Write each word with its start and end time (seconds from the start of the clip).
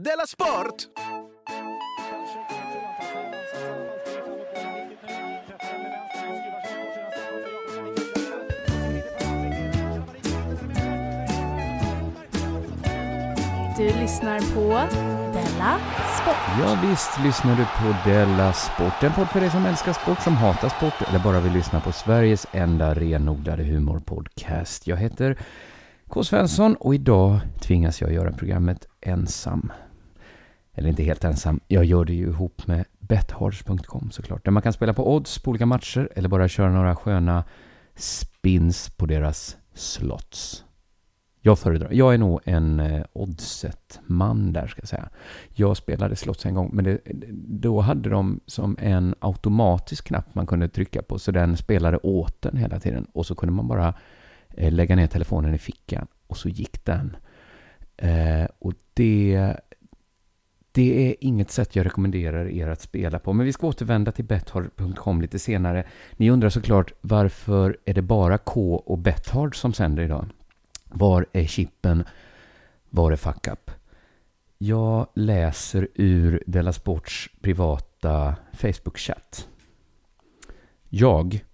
Della 0.00 0.26
Sport! 0.26 0.74
Du 13.76 13.84
lyssnar 13.84 14.54
på 14.54 14.68
Della 15.32 15.78
Sport. 16.20 16.34
Ja, 16.60 16.78
visst 16.88 17.10
lyssnar 17.24 17.56
du 17.56 17.64
på 17.64 18.10
Della 18.10 18.52
Sport. 18.52 19.02
En 19.02 19.12
podd 19.12 19.28
för 19.28 19.40
dig 19.40 19.50
som 19.50 19.66
älskar 19.66 19.92
sport, 19.92 20.20
som 20.20 20.36
hatar 20.36 20.68
sport 20.68 21.08
eller 21.08 21.18
bara 21.18 21.40
vill 21.40 21.52
lyssna 21.52 21.80
på 21.80 21.92
Sveriges 21.92 22.46
enda 22.52 22.94
renodlade 22.94 23.64
humorpodcast. 23.64 24.86
Jag 24.86 24.96
heter 24.96 25.38
K. 26.08 26.24
Svensson 26.24 26.76
och 26.76 26.94
idag 26.94 27.40
tvingas 27.60 28.00
jag 28.00 28.12
göra 28.12 28.32
programmet 28.32 28.86
ensam. 29.00 29.72
Eller 30.76 30.88
inte 30.88 31.02
helt 31.02 31.24
ensam, 31.24 31.60
jag 31.68 31.84
gör 31.84 32.04
det 32.04 32.14
ju 32.14 32.26
ihop 32.26 32.66
med 32.66 32.84
bethards.com 32.98 34.10
såklart. 34.10 34.44
Där 34.44 34.52
man 34.52 34.62
kan 34.62 34.72
spela 34.72 34.94
på 34.94 35.14
odds 35.14 35.38
på 35.38 35.50
olika 35.50 35.66
matcher 35.66 36.08
eller 36.14 36.28
bara 36.28 36.48
köra 36.48 36.70
några 36.70 36.96
sköna 36.96 37.44
spins 37.94 38.90
på 38.90 39.06
deras 39.06 39.56
slots. 39.74 40.64
Jag 41.40 41.58
föredrar, 41.58 41.90
jag 41.92 42.14
är 42.14 42.18
nog 42.18 42.40
en 42.44 42.80
eh, 42.80 43.04
oddset-man 43.12 44.52
där 44.52 44.66
ska 44.66 44.80
jag 44.80 44.88
säga. 44.88 45.08
Jag 45.54 45.76
spelade 45.76 46.16
slots 46.16 46.46
en 46.46 46.54
gång, 46.54 46.70
men 46.72 46.84
det, 46.84 47.00
då 47.60 47.80
hade 47.80 48.10
de 48.10 48.40
som 48.46 48.76
en 48.80 49.14
automatisk 49.18 50.06
knapp 50.06 50.34
man 50.34 50.46
kunde 50.46 50.68
trycka 50.68 51.02
på, 51.02 51.18
så 51.18 51.30
den 51.30 51.56
spelade 51.56 51.96
åt 51.96 52.42
den 52.42 52.56
hela 52.56 52.80
tiden. 52.80 53.06
Och 53.12 53.26
så 53.26 53.34
kunde 53.34 53.52
man 53.52 53.68
bara 53.68 53.94
eh, 54.56 54.72
lägga 54.72 54.96
ner 54.96 55.06
telefonen 55.06 55.54
i 55.54 55.58
fickan 55.58 56.06
och 56.26 56.36
så 56.36 56.48
gick 56.48 56.84
den. 56.84 57.16
Eh, 57.96 58.46
och 58.58 58.72
det, 58.94 59.56
det 60.76 61.10
är 61.10 61.16
inget 61.20 61.50
sätt 61.50 61.76
jag 61.76 61.86
rekommenderar 61.86 62.48
er 62.48 62.68
att 62.68 62.80
spela 62.80 63.18
på. 63.18 63.32
Men 63.32 63.46
vi 63.46 63.52
ska 63.52 63.66
återvända 63.66 64.12
till 64.12 64.24
bethard.com 64.24 65.20
lite 65.20 65.38
senare. 65.38 65.84
Ni 66.16 66.30
undrar 66.30 66.48
såklart 66.48 66.92
varför 67.00 67.78
är 67.84 67.94
det 67.94 68.02
bara 68.02 68.38
K 68.38 68.76
och 68.76 68.98
Bethard 68.98 69.56
som 69.56 69.72
sänder 69.72 70.02
idag? 70.02 70.26
Var 70.84 71.26
är 71.32 71.46
chippen? 71.46 72.04
Var 72.90 73.12
är 73.12 73.16
fuck 73.16 73.48
up? 73.48 73.70
Jag 74.58 75.06
läser 75.14 75.88
ur 75.94 76.42
Della 76.46 76.72
Sports 76.72 77.30
privata 77.40 78.36
Facebook-chatt. 78.52 79.48
Jag. 80.88 81.44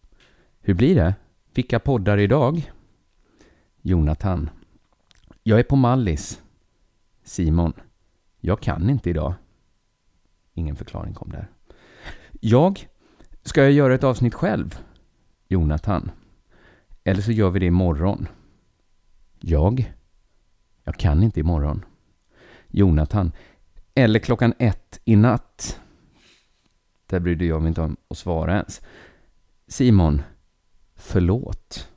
Hur 0.60 0.74
blir 0.74 0.94
det? 0.94 1.14
Vilka 1.54 1.78
poddar 1.78 2.18
idag? 2.18 2.72
Jonathan. 3.82 4.50
Jag 5.42 5.58
är 5.58 5.64
på 5.64 5.76
Mallis. 5.76 6.42
Simon. 7.24 7.72
Jag 8.44 8.60
kan 8.60 8.90
inte 8.90 9.10
idag. 9.10 9.34
Ingen 10.54 10.76
förklaring 10.76 11.14
kom 11.14 11.30
där. 11.30 11.48
Jag. 12.40 12.88
Ska 13.42 13.62
jag 13.62 13.72
göra 13.72 13.94
ett 13.94 14.04
avsnitt 14.04 14.34
själv? 14.34 14.78
Jonathan. 15.48 16.10
Eller 17.04 17.22
så 17.22 17.32
gör 17.32 17.50
vi 17.50 17.60
det 17.60 17.66
imorgon. 17.66 18.28
Jag? 19.40 19.92
Jag 20.84 20.94
kan 20.94 21.22
inte 21.22 21.40
imorgon. 21.40 21.84
Jonathan. 22.68 23.32
Eller 23.94 24.18
klockan 24.18 24.54
ett 24.58 25.00
i 25.04 25.16
natt. 25.16 25.80
Där 27.06 27.20
brydde 27.20 27.44
jag 27.44 27.62
mig 27.62 27.68
inte 27.68 27.80
om 27.80 27.96
att 28.08 28.18
svara 28.18 28.52
ens. 28.52 28.80
Simon. 29.66 30.22
Förlåt. 30.94 31.88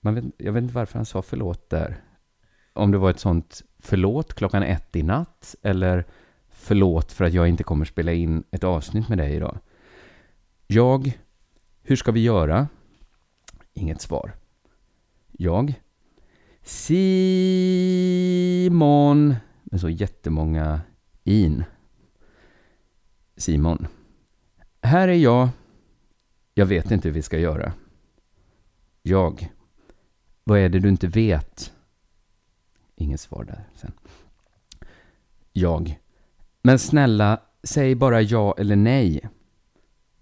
Man 0.00 0.14
vet, 0.14 0.24
jag 0.36 0.52
vet 0.52 0.62
inte 0.62 0.74
varför 0.74 0.98
han 0.98 1.06
sa 1.06 1.22
förlåt 1.22 1.70
där. 1.70 2.04
Om 2.72 2.90
det 2.90 2.98
var 2.98 3.10
ett 3.10 3.20
sånt 3.20 3.62
förlåt 3.78 4.34
klockan 4.34 4.62
ett 4.62 4.96
i 4.96 5.02
natt 5.02 5.54
eller 5.62 6.06
förlåt 6.48 7.12
för 7.12 7.24
att 7.24 7.32
jag 7.32 7.48
inte 7.48 7.64
kommer 7.64 7.84
spela 7.84 8.12
in 8.12 8.44
ett 8.50 8.64
avsnitt 8.64 9.08
med 9.08 9.18
dig 9.18 9.34
idag. 9.34 9.58
Jag. 10.66 11.18
Hur 11.82 11.96
ska 11.96 12.12
vi 12.12 12.20
göra? 12.22 12.68
Inget 13.72 14.00
svar. 14.00 14.32
Jag. 15.32 15.74
Simon. 16.62 17.64
Med 19.62 19.80
så 19.80 19.88
jättemånga 19.88 20.80
in. 21.24 21.64
Simon. 23.36 23.86
Här 24.82 25.08
är 25.08 25.12
jag. 25.12 25.48
Jag 26.54 26.66
vet 26.66 26.90
inte 26.90 27.08
hur 27.08 27.14
vi 27.14 27.22
ska 27.22 27.38
göra. 27.38 27.72
Jag. 29.02 29.50
Vad 30.44 30.58
är 30.58 30.68
det 30.68 30.78
du 30.78 30.88
inte 30.88 31.06
vet? 31.06 31.72
Inget 33.00 33.20
svar 33.20 33.44
där 33.44 33.64
sen. 33.74 33.92
Jag. 35.52 35.98
Men 36.62 36.78
snälla, 36.78 37.40
säg 37.62 37.94
bara 37.94 38.22
ja 38.22 38.54
eller 38.58 38.76
nej. 38.76 39.20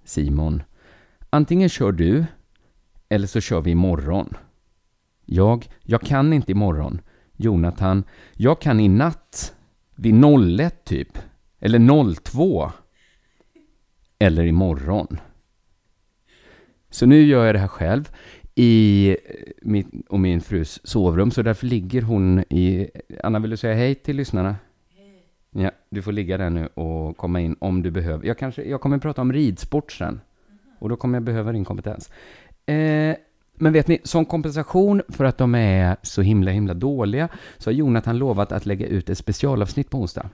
Simon. 0.04 0.62
Antingen 1.30 1.68
kör 1.68 1.92
du, 1.92 2.24
eller 3.08 3.26
så 3.26 3.40
kör 3.40 3.60
vi 3.60 3.70
imorgon. 3.70 4.36
Jag, 5.24 5.68
jag 5.82 6.00
kan 6.00 6.32
inte 6.32 6.52
imorgon. 6.52 7.00
Jonathan, 7.36 8.04
jag 8.32 8.60
kan 8.60 8.80
i 8.80 8.88
natt. 8.88 9.54
Vid 9.94 10.24
01 10.60 10.84
typ. 10.84 11.18
Eller 11.58 12.14
02. 12.14 12.72
Eller 14.18 14.44
imorgon. 14.44 15.20
Så 16.90 17.06
nu 17.06 17.22
gör 17.22 17.46
jag 17.46 17.54
det 17.54 17.58
här 17.58 17.68
själv 17.68 18.10
i 18.60 19.16
mitt 19.62 19.86
och 20.08 20.20
min 20.20 20.41
frus 20.41 20.80
sovrum, 20.84 21.30
så 21.30 21.42
därför 21.42 21.66
ligger 21.66 22.02
hon 22.02 22.38
i... 22.38 22.88
Anna, 23.22 23.38
vill 23.38 23.50
du 23.50 23.56
säga 23.56 23.74
hej 23.74 23.94
till 23.94 24.16
lyssnarna? 24.16 24.56
Ja, 25.50 25.70
du 25.91 26.02
får 26.02 26.12
ligga 26.12 26.38
där 26.38 26.50
nu 26.50 26.66
och 26.66 27.16
komma 27.16 27.41
in 27.41 27.56
om 27.58 27.82
du 27.82 27.91
behöver. 27.91 28.26
Jag, 28.26 28.38
kanske, 28.38 28.62
jag 28.62 28.80
kommer 28.80 28.98
prata 28.98 29.20
om 29.22 29.32
ridsport 29.32 29.92
sen. 29.92 30.20
Och 30.78 30.88
då 30.88 30.96
kommer 30.96 31.16
jag 31.16 31.22
behöva 31.22 31.52
din 31.52 31.64
kompetens. 31.64 32.10
Eh, 32.66 33.16
men 33.54 33.72
vet 33.72 33.88
ni, 33.88 34.00
som 34.04 34.24
kompensation 34.24 35.02
för 35.08 35.25
att 35.25 35.38
de 35.38 35.54
är 35.54 35.96
så 36.02 36.22
himla, 36.22 36.50
himla 36.50 36.75
dåliga 36.75 37.28
så 37.58 37.70
har 37.70 37.75
Jonathan 37.75 38.19
lovat 38.19 38.52
att 38.52 38.66
lägga 38.66 38.86
ut 38.86 39.10
ett 39.10 39.19
specialavsnitt 39.19 39.90
på 39.90 39.98
onsdag. 39.98 40.30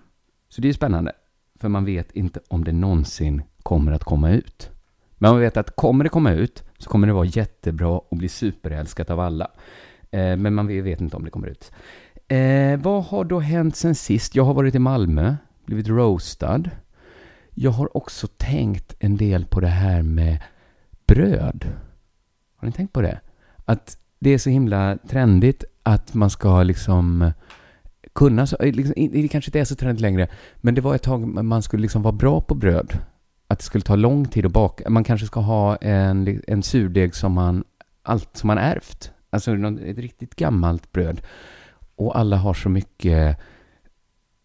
Så 0.49 0.61
det 0.61 0.69
är 0.69 0.73
spännande, 0.73 1.12
för 1.61 1.69
man 1.69 1.85
vet 1.85 2.12
inte 2.12 2.41
om 2.49 2.65
det 2.65 2.73
någonsin 2.73 3.43
kommer 3.62 3.93
att 3.93 4.05
komma 4.05 4.31
ut. 4.31 4.71
Men 5.19 5.31
man 5.31 5.41
vet 5.41 5.57
att 5.57 5.77
kommer 5.77 6.05
det 6.05 6.11
komma 6.11 6.33
ut 6.33 6.65
så 6.79 6.91
kommer 6.91 7.07
det 7.07 7.13
vara 7.13 7.25
jättebra 7.25 7.89
och 7.89 8.17
bli 8.17 8.29
superälskat 8.29 9.11
av 9.11 9.21
alla. 9.21 9.51
Eh, 10.11 10.37
men 10.37 10.55
man 10.55 10.67
vet 10.67 11.01
inte 11.01 11.17
om 11.17 11.25
det 11.25 11.31
kommer 11.31 11.49
ut. 11.49 11.73
Eh, 12.29 12.81
vad 12.81 13.05
har 13.05 13.25
då 13.25 13.41
hänt 13.41 13.77
sen 13.77 13.95
sist? 13.95 14.35
Jag 14.35 14.45
har 14.45 14.55
varit 14.55 14.75
i 14.75 14.79
Malmö, 14.79 15.37
blivit 15.67 15.89
roastad. 15.89 16.63
Jag 17.55 17.71
har 17.71 17.97
också 17.97 18.27
tänkt 18.27 18.95
en 18.99 19.17
del 19.17 19.45
på 19.45 19.61
det 19.61 19.67
här 19.67 20.03
med 20.03 20.43
bröd. 21.07 21.67
Har 22.57 22.67
ni 22.67 22.73
tänkt 22.73 22.93
på 22.93 23.01
det? 23.01 23.21
Att 23.65 23.99
det 24.19 24.31
är 24.31 24.39
så 24.39 24.51
himla 24.51 24.99
trendigt 25.09 25.65
att 25.83 26.15
man 26.15 26.31
ska 26.31 26.63
liksom 26.63 27.33
kunna, 28.13 28.47
så, 28.47 28.57
eh, 28.57 28.73
liksom, 28.73 28.95
det 28.97 29.29
kanske 29.29 29.49
inte 29.49 29.61
är 29.61 29.65
så 29.65 29.75
trendigt 29.75 30.01
längre, 30.01 30.29
men 30.57 30.75
det 30.75 30.81
var 30.81 30.95
ett 30.95 31.03
tag 31.03 31.45
man 31.45 31.63
skulle 31.63 31.83
liksom 31.83 32.03
vara 32.03 32.13
bra 32.13 32.41
på 32.41 32.55
bröd. 32.55 32.93
Att 33.55 33.59
det 33.59 33.65
skulle 33.65 33.85
ta 33.85 33.97
lång 33.97 34.25
tid 34.25 34.47
att 34.47 34.53
baka. 34.53 34.91
Man 34.91 35.05
kanske 35.05 35.27
ska 35.27 35.41
ha 35.41 35.77
en, 35.77 36.43
en 36.47 36.63
surdeg 36.63 37.15
som 37.15 37.33
man, 37.33 37.65
allt 38.03 38.37
som 38.37 38.47
man 38.47 38.59
ärvt. 38.59 39.13
Alltså 39.31 39.53
ett 39.87 39.99
riktigt 39.99 40.37
gammalt 40.37 40.93
bröd. 40.93 41.21
Och 41.97 42.19
alla 42.19 42.37
har 42.37 42.55
så 42.55 42.69
mycket... 42.69 43.39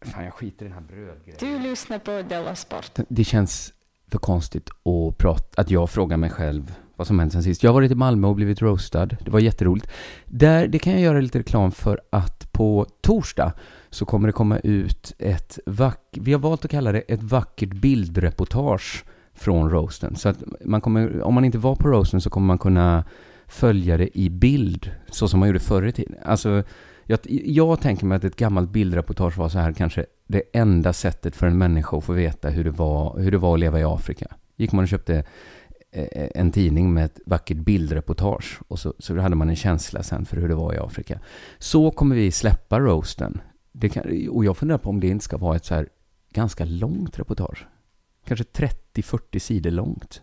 Fan, 0.02 0.24
jag 0.24 0.34
skiter 0.34 0.66
i 0.66 0.70
den 0.70 0.78
här 0.78 0.82
brödgrejen. 0.82 1.38
Du 1.40 1.70
lyssnar 1.70 2.00
på 2.00 2.22
Della 2.30 2.56
Sport. 2.56 3.00
Det 3.10 3.24
känns 3.24 3.74
för 4.12 4.20
konstigt 4.20 4.70
att, 4.70 5.18
prata, 5.18 5.62
att 5.62 5.70
jag 5.72 5.90
frågar 5.90 6.18
mig 6.18 6.30
själv 6.30 6.76
vad 6.96 7.08
som 7.08 7.20
hänt 7.20 7.34
sen 7.34 7.44
sist. 7.44 7.64
Jag 7.64 7.70
har 7.70 7.74
varit 7.74 7.92
i 7.92 7.96
Malmö 7.96 8.28
och 8.28 8.36
blivit 8.36 8.62
roastad. 8.62 9.06
Det 9.06 9.32
var 9.32 9.40
jätteroligt. 9.40 9.88
Där, 10.26 10.68
det 10.68 10.80
kan 10.80 10.94
jag 10.94 11.02
göra 11.02 11.22
lite 11.22 11.40
reklam 11.40 11.72
för 11.72 12.02
att 12.10 12.52
på 12.52 12.86
torsdag 13.02 13.54
så 13.90 14.06
kommer 14.06 14.28
det 14.28 14.34
komma 14.34 14.60
ut 14.60 15.16
ett 15.20 15.60
vackert, 15.66 16.18
vi 16.22 16.34
har 16.34 16.40
valt 16.40 16.66
att 16.66 16.72
kalla 16.72 16.92
det 16.92 17.00
ett 17.00 17.24
vackert 17.24 17.74
bildreportage 17.74 19.06
från 19.34 19.70
roasten. 19.70 20.16
Så 20.16 20.30
att 20.30 20.44
man 20.66 20.82
kommer, 20.82 21.22
om 21.22 21.34
man 21.34 21.46
inte 21.46 21.58
var 21.58 21.76
på 21.76 21.88
roasten 21.88 22.22
så 22.22 22.30
kommer 22.30 22.48
man 22.48 22.58
kunna 22.58 23.06
följa 23.48 23.98
det 23.98 24.18
i 24.18 24.30
bild, 24.30 24.92
så 25.08 25.28
som 25.28 25.40
man 25.40 25.50
gjorde 25.50 25.60
förr 25.60 25.86
i 25.86 25.92
tiden. 25.92 26.16
Alltså, 26.26 26.64
jag, 27.04 27.20
jag 27.30 27.82
tänker 27.82 28.06
mig 28.06 28.16
att 28.16 28.24
ett 28.24 28.36
gammalt 28.36 28.70
bildreportage 28.70 29.38
var 29.38 29.50
så 29.50 29.60
här 29.60 29.74
kanske 29.74 30.06
det 30.28 30.42
enda 30.54 30.94
sättet 30.94 31.36
för 31.36 31.48
en 31.48 31.58
människa 31.58 31.98
att 31.98 32.04
få 32.04 32.14
veta 32.14 32.50
hur 32.50 32.64
det 32.64 32.72
var, 32.72 33.20
hur 33.20 33.32
det 33.32 33.38
var 33.38 33.54
att 33.54 33.60
leva 33.60 33.80
i 33.80 33.84
Afrika. 33.84 34.28
Gick 34.58 34.72
man 34.72 34.84
och 34.84 34.88
köpte 34.88 35.24
eh, 35.92 36.28
en 36.36 36.52
tidning 36.52 36.94
med 36.94 37.06
ett 37.06 37.20
vackert 37.26 37.58
bildreportage 37.58 38.60
och 38.68 38.80
så, 38.80 38.94
så 39.00 39.20
hade 39.20 39.36
man 39.36 39.50
en 39.50 39.56
känsla 39.56 40.04
sen 40.04 40.26
för 40.26 40.38
hur 40.38 40.48
det 40.48 40.56
var 40.56 40.74
i 40.74 40.78
Afrika. 40.78 41.20
Så 41.58 41.92
kommer 41.92 42.16
vi 42.16 42.32
släppa 42.32 42.80
roasten. 42.80 43.42
Kan, 43.88 44.30
och 44.30 44.46
jag 44.46 44.58
funderar 44.58 44.78
på 44.78 44.90
om 44.90 45.00
det 45.00 45.08
inte 45.08 45.26
ska 45.26 45.38
vara 45.38 45.56
ett 45.56 45.66
så 45.66 45.76
här 45.76 45.90
ganska 46.34 46.66
långt 46.66 47.20
reportage. 47.20 47.68
Kanske 48.26 48.46
30-40 48.94 49.40
sidor 49.40 49.72
långt. 49.72 50.22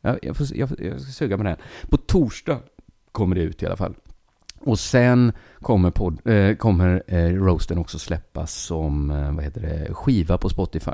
Jag, 0.00 0.18
jag, 0.22 0.36
får, 0.36 0.46
jag, 0.56 0.70
jag 0.78 1.00
ska 1.00 1.12
suga 1.12 1.38
på 1.38 1.44
här. 1.44 1.58
På 1.90 1.96
torsdag 1.96 2.60
kommer 3.12 3.36
det 3.36 3.42
ut 3.42 3.62
i 3.62 3.66
alla 3.66 3.76
fall. 3.76 3.94
Och 4.60 4.78
sen 4.78 5.32
kommer, 5.60 5.90
pod, 5.90 6.26
eh, 6.26 6.56
kommer 6.56 7.02
eh, 7.06 7.28
roasten 7.28 7.78
också 7.78 7.98
släppas 7.98 8.54
som 8.54 9.10
eh, 9.10 9.32
vad 9.32 9.44
heter 9.44 9.60
det, 9.60 9.94
skiva 9.94 10.38
på 10.38 10.48
Spotify. 10.48 10.92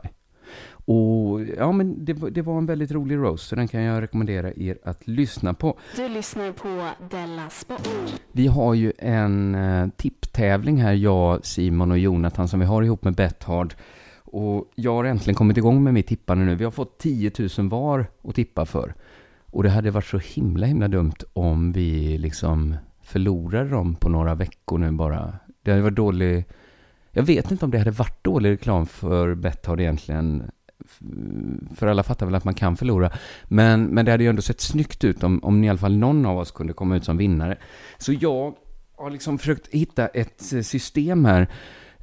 Och 0.85 1.41
ja, 1.56 1.73
men 1.73 2.05
det, 2.05 2.12
det, 2.12 2.43
var 2.43 2.58
en 2.58 2.67
väldigt 2.67 2.93
rolig 2.93 3.17
roast, 3.17 3.49
så 3.49 3.56
den 3.56 3.69
kan 3.69 3.82
jag 3.82 4.02
rekommendera 4.02 4.52
er 4.52 4.79
att 4.85 5.08
lyssna 5.08 5.55
på. 5.55 5.79
Du 5.97 6.08
lyssnar 6.08 6.52
på 6.52 6.88
Della 7.11 7.50
Sport. 7.50 7.88
Vi 8.32 8.47
har 8.47 8.75
ju 8.75 8.93
en 8.99 9.55
eh, 9.55 9.88
tipptävling 9.97 10.82
här, 10.82 10.93
jag, 10.93 11.47
Simon 11.47 11.91
och 11.91 11.99
Jonathan, 11.99 12.49
som 12.49 12.61
vi 12.61 12.67
har 12.67 12.82
ihop 12.82 13.05
med 13.05 13.14
Bethard. 13.14 13.75
Och 14.32 14.70
jag 14.75 14.94
har 14.94 15.05
äntligen 15.05 15.35
kommit 15.35 15.56
igång 15.56 15.82
med 15.82 15.94
mitt 15.94 16.06
tippande 16.06 16.44
nu. 16.44 16.55
Vi 16.55 16.64
har 16.64 16.70
fått 16.70 16.99
10 16.99 17.32
000 17.58 17.69
var 17.69 18.06
att 18.25 18.35
tippa 18.35 18.67
för. 18.67 18.94
Och 19.50 19.62
det 19.62 19.70
hade 19.70 19.91
varit 19.91 20.05
så 20.05 20.19
himla, 20.19 20.67
himla 20.67 20.88
dumt 20.88 21.17
om 21.32 21.73
vi 21.73 22.19
liksom 22.19 22.76
förlorade 23.02 23.70
dem 23.70 23.94
på 23.94 24.08
några 24.08 24.35
veckor 24.35 24.79
nu 24.79 24.91
bara. 24.91 25.35
Det 25.62 25.70
hade 25.70 25.82
varit 25.82 25.97
dålig... 25.97 26.44
Jag 27.12 27.22
vet 27.22 27.50
inte 27.50 27.64
om 27.64 27.70
det 27.70 27.78
hade 27.78 27.90
varit 27.90 28.24
dålig 28.24 28.50
reklam 28.50 28.86
för 28.86 29.34
Betthard 29.34 29.80
egentligen. 29.80 30.50
För 31.76 31.86
alla 31.86 32.02
fattar 32.02 32.26
väl 32.26 32.34
att 32.34 32.44
man 32.44 32.54
kan 32.54 32.76
förlora. 32.76 33.10
Men, 33.44 33.84
men 33.84 34.04
det 34.04 34.10
hade 34.10 34.24
ju 34.24 34.30
ändå 34.30 34.42
sett 34.42 34.60
snyggt 34.60 35.04
ut 35.04 35.22
om, 35.22 35.44
om 35.44 35.64
i 35.64 35.68
alla 35.68 35.78
fall 35.78 35.96
någon 35.96 36.26
av 36.26 36.38
oss 36.38 36.50
kunde 36.50 36.72
komma 36.72 36.96
ut 36.96 37.04
som 37.04 37.16
vinnare. 37.16 37.58
Så 37.98 38.12
jag 38.12 38.54
har 38.96 39.10
liksom 39.10 39.38
försökt 39.38 39.66
hitta 39.66 40.06
ett 40.06 40.52
eh, 40.52 40.60
system 40.60 41.24
här. 41.24 41.42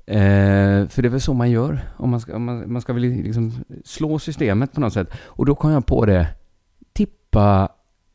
Eh, 0.05 0.87
för 0.87 1.01
det 1.01 1.07
är 1.07 1.09
väl 1.09 1.21
så 1.21 1.33
man 1.33 1.51
gör. 1.51 1.79
Om 1.97 2.09
man 2.09 2.19
ska, 2.19 2.39
man, 2.39 2.71
man 2.71 2.81
ska 2.81 2.93
väl 2.93 3.03
liksom 3.03 3.51
slå 3.85 4.19
systemet 4.19 4.73
på 4.73 4.81
något 4.81 4.93
sätt. 4.93 5.09
Och 5.23 5.45
då 5.45 5.55
kom 5.55 5.71
jag 5.71 5.85
på 5.85 6.05
det. 6.05 6.27
Tippa 6.93 7.69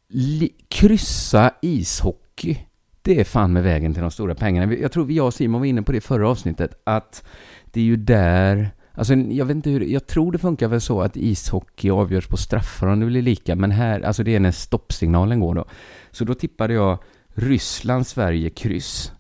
li, 0.09 0.55
kryssa 0.69 1.51
ishockey 1.61 2.59
det 3.03 3.21
är 3.21 3.25
fan 3.25 3.53
med 3.53 3.63
vägen 3.63 3.93
till 3.93 4.03
de 4.03 4.11
stora 4.11 4.35
pengarna. 4.35 4.75
Jag 4.75 4.93
tror 4.93 5.13
jag 5.13 5.27
och 5.27 5.35
Simon 5.35 5.61
var 5.61 5.67
inne 5.67 5.83
på 5.83 5.93
det 5.93 5.99
i 5.99 6.01
förra 6.01 6.29
avsnittet, 6.29 6.81
att 6.85 7.25
det 7.65 7.81
är 7.81 7.85
ju 7.85 7.97
där... 7.97 8.71
Alltså, 8.95 9.15
jag 9.15 9.45
vet 9.45 9.57
inte 9.57 9.71
hur... 9.71 9.81
Jag 9.81 10.07
tror 10.07 10.33
det 10.33 10.39
funkar 10.39 10.69
väl 10.69 10.81
så 10.81 11.03
att 11.03 11.17
ishockey 11.17 11.91
avgörs 11.91 12.27
på 12.27 12.37
straffar 12.37 12.87
om 12.87 13.01
det 13.01 13.07
blir 13.07 13.23
lika, 13.23 13.57
men 13.57 13.71
här, 13.71 14.01
alltså 14.01 14.23
det 14.23 14.35
är 14.35 14.41
när 14.41 14.51
stoppsignalen 14.51 15.41
går 15.41 15.55
då. 15.55 15.65
Så 16.11 16.25
då 16.25 16.35
tippade 16.35 16.75
jag 16.75 16.99
Ryssland, 17.35 18.07
Sverige, 18.07 18.51
kryss. 18.51 19.13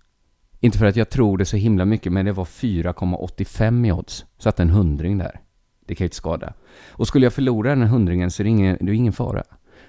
Inte 0.61 0.78
för 0.78 0.87
att 0.87 0.96
jag 0.96 1.11
tror 1.11 1.38
det 1.38 1.44
så 1.44 1.56
himla 1.56 1.85
mycket, 1.85 2.12
men 2.12 2.25
det 2.25 2.32
var 2.32 2.44
4,85 2.44 3.87
i 3.87 3.93
odds. 3.93 4.25
Så 4.38 4.49
att 4.49 4.61
en 4.61 4.70
hundring 4.70 5.19
där. 5.19 5.40
Det 5.87 5.94
kan 5.94 6.05
ju 6.05 6.06
inte 6.06 6.17
skada. 6.17 6.52
Och 6.88 7.08
skulle 7.08 7.26
jag 7.26 7.32
förlora 7.32 7.70
den 7.70 7.82
här 7.82 7.88
hundringen 7.88 8.31
så 8.31 8.43
är 8.43 8.44
det 8.44 8.50
ingen, 8.50 8.78
det 8.81 8.93
är 8.93 8.94
ingen 8.94 9.12
fara. 9.12 9.43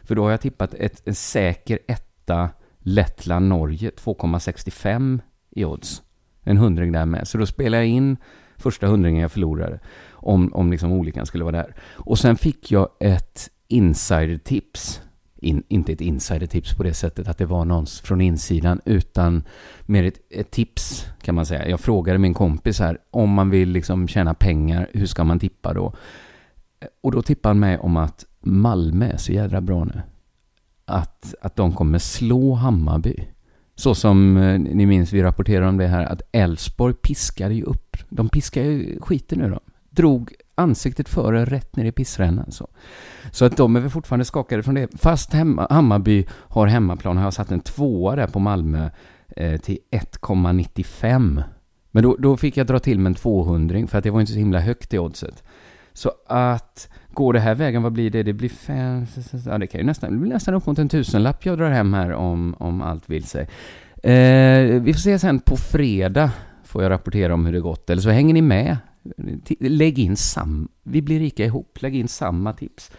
För 0.04 0.16
då 0.16 0.24
har 0.24 0.31
jag 0.31 0.42
tippat 0.42 0.74
ett, 0.74 1.01
en 1.06 1.16
säker 1.16 1.80
etta 1.88 2.50
Lettland, 2.83 3.47
Norge 3.47 3.89
2,65 3.89 5.19
i 5.51 5.65
odds. 5.65 6.01
En 6.44 6.57
hundring 6.57 6.91
där 6.91 7.06
med. 7.06 7.27
Så 7.27 7.38
då 7.38 7.45
spelade 7.45 7.83
jag 7.83 7.89
in 7.89 8.18
första 8.57 8.88
hundringen 8.88 9.21
jag 9.21 9.31
förlorade. 9.31 9.80
Om, 10.12 10.53
om 10.53 10.71
liksom 10.71 10.91
olyckan 10.91 11.25
skulle 11.25 11.44
vara 11.44 11.57
där. 11.57 11.75
Och 11.94 12.19
sen 12.19 12.35
fick 12.35 12.71
jag 12.71 12.89
ett 13.00 13.50
insider-tips. 13.68 15.01
In, 15.35 15.63
inte 15.68 15.94
ett 15.94 16.01
insider-tips 16.01 16.77
på 16.77 16.83
det 16.83 16.94
sättet 16.94 17.27
att 17.27 17.38
det 17.38 17.45
var 17.45 17.65
någon 17.65 17.85
från 17.85 18.21
insidan, 18.21 18.81
utan 18.86 19.44
mer 19.86 20.03
ett, 20.03 20.19
ett, 20.29 20.51
tips 20.51 21.06
kan 21.21 21.36
man 21.36 21.45
säga. 21.45 21.69
Jag 21.69 21.79
frågade 21.79 22.19
min 22.19 22.33
kompis 22.33 22.79
här, 22.79 22.97
om 23.12 23.29
man 23.29 23.50
vill 23.50 23.69
liksom 23.69 24.07
tjäna 24.07 24.33
pengar, 24.33 24.89
hur 24.94 25.06
ska 25.06 25.24
man 25.24 25.39
tippa 25.39 25.74
då? 25.74 25.94
Och 27.01 27.12
då 27.12 27.21
tippade 27.21 27.50
han 27.50 27.59
mig 27.59 27.77
om 27.77 27.97
att 27.97 28.25
Malmö 28.39 29.06
är 29.06 29.18
så 29.18 29.31
jädra 29.31 29.62
bra 29.62 29.83
nu 29.83 30.01
att, 30.85 31.35
att 31.41 31.56
de 31.56 31.74
kommer 31.74 32.00
slå 32.00 32.53
Hammarby. 32.53 33.15
Så 33.75 33.95
som 33.95 34.38
eh, 34.38 34.59
ni 34.59 34.85
minns, 34.85 35.13
vi 35.13 35.24
rapporterade 35.24 35.68
om 35.68 35.77
det 35.77 35.88
här, 35.88 36.06
att 36.06 36.21
Elfsborg 36.31 36.94
piskade 36.94 37.53
ju 37.53 37.63
upp. 37.63 37.97
De 38.09 38.30
piskade 38.30 38.65
ju 38.65 39.00
skiten 39.01 39.39
nu 39.39 39.50
dem. 39.50 39.59
Drog 39.89 40.33
ansiktet 40.56 41.09
före 41.09 41.45
rätt 41.45 41.75
ner 41.75 41.85
i 41.85 41.91
pissrännan. 41.91 42.51
Så. 42.51 42.68
så 43.31 43.45
att 43.45 43.57
de 43.57 43.75
är 43.75 43.80
väl 43.80 43.89
fortfarande 43.89 44.25
skakade 44.25 44.63
från 44.63 44.75
det. 44.75 45.00
Fast 45.00 45.33
hemma, 45.33 45.68
Hammarby 45.69 46.25
har 46.30 46.68
hemmaplan 46.68 47.18
har 47.18 47.24
jag 47.24 47.33
satt 47.33 47.51
en 47.51 47.59
tvåa 47.59 48.15
där 48.15 48.27
på 48.27 48.39
Malmö 48.39 48.89
eh, 49.36 49.62
till 49.62 49.77
1,95. 49.91 51.44
Men 51.91 52.03
då, 52.03 52.15
då 52.19 52.38
fick 52.38 52.57
jag 52.57 52.68
dra 52.68 52.79
till 52.79 53.00
med 53.00 53.09
en 53.09 53.15
200 53.15 53.88
för 53.88 53.97
att 53.97 54.03
det 54.03 54.12
var 54.12 54.19
inte 54.19 54.31
så 54.31 54.39
himla 54.39 54.59
högt 54.59 54.94
i 54.94 55.00
oddset. 55.00 55.44
Så 55.94 56.12
att 56.27 56.89
Går 57.13 57.33
det 57.33 57.39
här 57.39 57.56
vägen, 57.56 57.83
vad 57.83 57.94
blir 57.94 58.10
det? 58.10 58.24
Det 58.24 58.33
blir 58.33 58.50
fem... 58.50 59.06
Ja, 59.45 59.57
det 59.57 59.68
kan 59.68 59.81
ju 59.81 59.86
nästan, 59.86 60.12
det 60.12 60.18
blir 60.18 60.33
nästan 60.33 60.54
upp 60.54 60.65
mot 60.65 60.80
en 60.80 60.89
tusenlapp 60.89 61.45
jag 61.45 61.57
drar 61.57 61.69
hem 61.69 61.94
här 61.94 62.12
om, 62.13 62.56
om 62.60 62.81
allt 62.81 63.10
vill 63.10 63.24
sig. 63.24 63.48
Eh, 64.04 64.81
vi 64.81 64.94
får 64.94 65.00
se 65.00 65.19
sen 65.19 65.39
på 65.39 65.56
fredag, 65.57 66.31
får 66.63 66.83
jag 66.83 66.89
rapportera 66.89 67.33
om 67.33 67.45
hur 67.45 67.54
det 67.54 67.60
gått. 67.60 67.89
Eller 67.89 68.01
så 68.01 68.10
hänger 68.10 68.33
ni 68.33 68.42
med. 68.42 68.77
Lägg 69.60 70.00
in 70.00 70.15
samma... 70.15 70.68
Vi 70.83 71.01
blir 71.01 71.19
rika 71.19 71.45
ihop. 71.45 71.77
Lägg 71.81 71.95
in 71.95 72.07
samma 72.07 72.54
tips. 72.54 72.92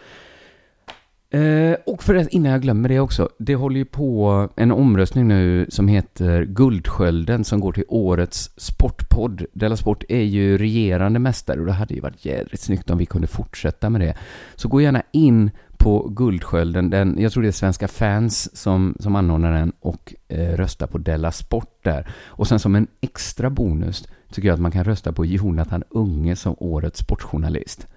Eh, 1.35 1.75
och 1.85 2.03
förresten, 2.03 2.35
innan 2.35 2.51
jag 2.51 2.61
glömmer 2.61 2.89
det 2.89 2.99
också. 2.99 3.29
Det 3.37 3.55
håller 3.55 3.77
ju 3.77 3.85
på 3.85 4.49
en 4.55 4.71
omröstning 4.71 5.27
nu 5.27 5.65
som 5.69 5.87
heter 5.87 6.43
Guldskölden 6.45 7.43
som 7.43 7.59
går 7.59 7.71
till 7.71 7.83
årets 7.87 8.51
sportpodd. 8.57 9.45
Della 9.53 9.77
Sport 9.77 10.03
är 10.09 10.21
ju 10.21 10.57
regerande 10.57 11.19
mästare 11.19 11.59
och 11.59 11.65
det 11.65 11.71
hade 11.71 11.93
ju 11.93 11.99
varit 11.99 12.25
jädrigt 12.25 12.63
snyggt 12.63 12.89
om 12.89 12.97
vi 12.97 13.05
kunde 13.05 13.27
fortsätta 13.27 13.89
med 13.89 14.01
det. 14.01 14.15
Så 14.55 14.67
gå 14.67 14.81
gärna 14.81 15.01
in 15.11 15.51
på 15.77 16.07
Guldskölden. 16.09 16.89
Den, 16.89 17.15
jag 17.19 17.31
tror 17.31 17.43
det 17.43 17.49
är 17.49 17.51
svenska 17.51 17.87
fans 17.87 18.57
som, 18.57 18.95
som 18.99 19.15
anordnar 19.15 19.53
den 19.53 19.71
och 19.79 20.13
eh, 20.27 20.57
röstar 20.57 20.87
på 20.87 20.97
Della 20.97 21.31
Sport 21.31 21.83
där. 21.83 22.07
Och 22.25 22.47
sen 22.47 22.59
som 22.59 22.75
en 22.75 22.87
extra 23.01 23.49
bonus 23.49 24.07
tycker 24.31 24.47
jag 24.47 24.53
att 24.53 24.61
man 24.61 24.71
kan 24.71 24.83
rösta 24.83 25.13
på 25.13 25.25
Jonathan 25.25 25.83
Unge 25.89 26.35
som 26.35 26.55
årets 26.59 26.99
sportjournalist. 26.99 27.87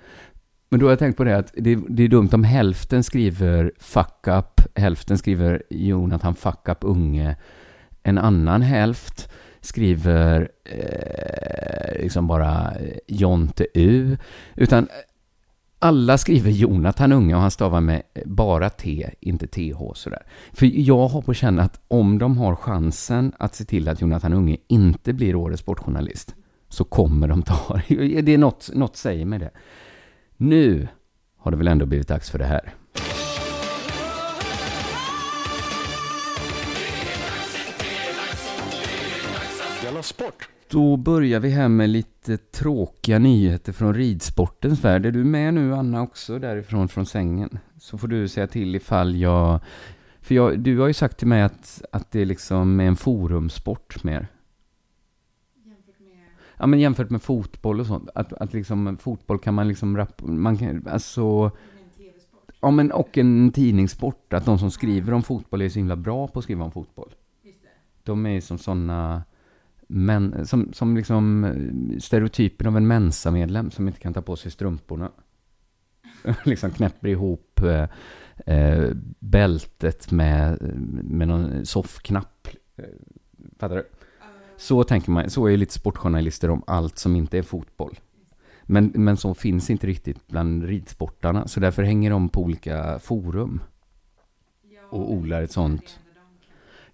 Men 0.68 0.80
då 0.80 0.86
har 0.86 0.90
jag 0.90 0.98
tänkt 0.98 1.16
på 1.16 1.24
det 1.24 1.36
att 1.36 1.52
det, 1.54 1.78
det, 1.88 2.02
är 2.02 2.08
dumt 2.08 2.28
om 2.32 2.44
hälften 2.44 3.04
skriver 3.04 3.72
fuck 3.78 4.26
up, 4.26 4.60
hälften 4.74 5.18
skriver 5.18 5.62
Jonathan 5.70 6.34
fuck 6.34 6.68
up 6.68 6.78
unge, 6.80 7.36
en 8.02 8.18
annan 8.18 8.62
hälft 8.62 9.28
skriver 9.60 10.48
eh, 10.64 12.02
liksom 12.02 12.26
bara 12.26 12.74
eh, 12.74 12.98
Jonte 13.06 13.66
U. 13.74 14.16
Utan 14.54 14.84
eh, 14.84 14.88
alla 15.78 16.18
skriver 16.18 16.50
Jonathan 16.50 17.12
Unge 17.12 17.34
och 17.34 17.40
han 17.40 17.50
stavar 17.50 17.80
med 17.80 18.02
bara 18.24 18.70
T, 18.70 19.10
inte 19.20 19.46
TH 19.46 19.92
sådär. 19.94 20.22
För 20.52 20.66
jag 20.66 21.08
har 21.08 21.22
på 21.22 21.34
känn 21.34 21.58
att 21.58 21.80
om 21.88 22.18
de 22.18 22.38
har 22.38 22.56
chansen 22.56 23.32
att 23.38 23.54
se 23.54 23.64
till 23.64 23.88
att 23.88 24.00
Jonathan 24.00 24.32
Unge 24.32 24.56
inte 24.66 25.12
blir 25.12 25.34
årets 25.34 25.62
sportjournalist 25.62 26.34
så 26.68 26.84
kommer 26.84 27.28
de 27.28 27.42
ta 27.42 27.80
det. 27.88 28.20
Det 28.20 28.34
är 28.34 28.38
något, 28.38 28.70
något 28.74 28.96
säger 28.96 29.24
mig 29.24 29.38
det. 29.38 29.50
Nu 30.40 30.88
har 31.36 31.50
det 31.50 31.56
väl 31.56 31.68
ändå 31.68 31.86
blivit 31.86 32.08
dags 32.08 32.30
för 32.30 32.38
det 32.38 32.44
här. 32.44 32.74
Sport. 40.02 40.48
Då 40.70 40.96
börjar 40.96 41.40
vi 41.40 41.50
här 41.50 41.68
med 41.68 41.90
lite 41.90 42.36
tråkiga 42.36 43.18
nyheter 43.18 43.72
från 43.72 43.94
ridsportens 43.94 44.84
värld. 44.84 45.06
Är 45.06 45.10
du 45.10 45.24
med 45.24 45.54
nu 45.54 45.74
Anna 45.74 46.02
också 46.02 46.38
därifrån 46.38 46.88
från 46.88 47.06
sängen? 47.06 47.58
Så 47.80 47.98
får 47.98 48.08
du 48.08 48.28
säga 48.28 48.46
till 48.46 48.74
ifall 48.74 49.16
jag... 49.16 49.60
För 50.20 50.34
jag, 50.34 50.60
du 50.60 50.78
har 50.78 50.86
ju 50.86 50.94
sagt 50.94 51.18
till 51.18 51.28
mig 51.28 51.42
att, 51.42 51.82
att 51.92 52.10
det 52.10 52.24
liksom 52.24 52.80
är 52.80 52.84
en 52.84 52.96
forumsport 52.96 54.04
mer 54.04 54.28
ja, 56.58 56.66
men 56.66 56.80
jämfört 56.80 57.10
med 57.10 57.22
fotboll 57.22 57.80
och 57.80 57.86
sånt. 57.86 58.08
Att, 58.14 58.32
att 58.32 58.52
liksom, 58.52 58.96
fotboll 58.96 59.38
kan 59.38 59.54
man 59.54 59.68
liksom, 59.68 59.96
rapp, 59.96 60.22
man 60.22 60.58
kan, 60.58 60.88
alltså... 60.88 61.50
Ja, 62.60 62.70
men 62.70 62.92
och 62.92 63.18
en 63.18 63.52
tidningssport. 63.52 64.32
Att 64.32 64.44
de 64.44 64.58
som 64.58 64.70
skriver 64.70 65.12
om 65.12 65.22
fotboll 65.22 65.62
är 65.62 65.68
så 65.68 65.78
himla 65.78 65.96
bra 65.96 66.28
på 66.28 66.38
att 66.38 66.44
skriva 66.44 66.64
om 66.64 66.72
fotboll. 66.72 67.14
De 68.02 68.26
är 68.26 68.40
som 68.40 68.58
sådana 68.58 69.22
men, 69.88 70.46
som, 70.46 70.72
som 70.72 70.96
liksom 70.96 71.46
stereotypen 72.00 72.66
av 72.66 72.76
en 72.76 72.86
Mensa-medlem 72.86 73.70
som 73.70 73.88
inte 73.88 74.00
kan 74.00 74.14
ta 74.14 74.22
på 74.22 74.36
sig 74.36 74.50
strumporna. 74.50 75.10
liksom 76.44 76.70
knäpper 76.70 77.08
ihop 77.08 77.60
eh, 77.62 77.88
eh, 78.54 78.90
bältet 79.18 80.10
med, 80.10 80.58
med 81.04 81.28
någon 81.28 81.66
soffknapp. 81.66 82.48
Eh, 82.76 82.84
fattar 83.58 83.76
du? 83.76 83.84
Så 84.58 84.84
tänker 84.84 85.10
man, 85.10 85.30
så 85.30 85.46
är 85.46 85.56
lite 85.56 85.74
sportjournalister 85.74 86.50
om 86.50 86.62
allt 86.66 86.98
som 86.98 87.16
inte 87.16 87.38
är 87.38 87.42
fotboll. 87.42 87.98
Men, 88.62 88.92
men 88.94 89.16
så 89.16 89.34
finns 89.34 89.70
inte 89.70 89.86
riktigt 89.86 90.26
bland 90.26 90.64
ridsportarna, 90.64 91.48
så 91.48 91.60
därför 91.60 91.82
hänger 91.82 92.10
de 92.10 92.28
på 92.28 92.42
olika 92.42 92.98
forum. 92.98 93.60
Och 94.90 95.12
odlar 95.12 95.42
ett 95.42 95.52
sånt... 95.52 96.00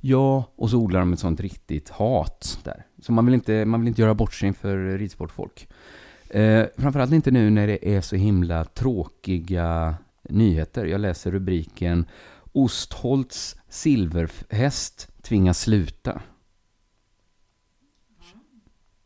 Ja, 0.01 0.45
och 0.57 0.71
så 0.71 0.79
odlar 0.79 1.01
de 1.01 1.13
ett 1.13 1.19
sånt 1.19 1.41
riktigt 1.41 1.89
hat 1.89 2.59
där. 2.65 2.87
Så 3.03 3.13
man 3.13 3.25
vill 3.25 3.35
inte, 3.35 3.65
man 3.65 3.81
vill 3.81 3.89
inte 3.89 4.03
göra 4.03 4.15
bort 4.15 4.35
sig 4.35 4.47
inför 4.47 4.99
ridsportfolk. 4.99 5.69
Eh, 6.31 6.67
framförallt 6.79 7.13
inte 7.13 7.31
nu 7.31 7.51
när 7.51 7.67
det 7.67 7.95
är 7.95 8.01
så 8.01 8.17
himla 8.17 8.65
tråkiga 8.65 9.95
nyheter. 10.29 10.85
Jag 10.85 11.01
läser 11.01 11.31
rubriken 11.31 12.07
Ostholts 12.53 13.57
silverhäst 13.69 15.09
tvingas 15.23 15.61
sluta. 15.61 16.21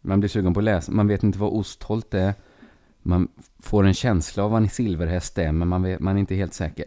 Man 0.09 0.21
blir 0.21 0.29
sugen 0.29 0.55
på 0.55 0.61
att 0.61 0.65
läsa. 0.65 0.93
Man 0.93 1.09
vet 1.09 1.23
inte 1.23 1.39
vad 1.39 1.53
ostholt 1.53 2.15
är. 2.15 2.35
Man 3.03 3.29
får 3.59 3.87
en 3.87 3.95
känsla 3.95 4.45
av 4.45 4.51
vad 4.51 4.63
en 4.63 4.69
silverhäst 4.69 5.39
är, 5.39 5.53
men 5.53 5.69
man, 5.69 5.83
vet, 5.83 6.01
man 6.01 6.17
är 6.17 6.21
inte 6.21 6.35
helt 6.35 6.55
säker. 6.55 6.85